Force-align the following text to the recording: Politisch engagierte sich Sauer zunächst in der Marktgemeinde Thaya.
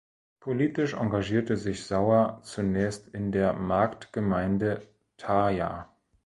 Politisch 0.39 0.95
engagierte 0.95 1.57
sich 1.57 1.85
Sauer 1.85 2.39
zunächst 2.41 3.07
in 3.09 3.31
der 3.31 3.53
Marktgemeinde 3.53 4.79
Thaya. 5.17 5.91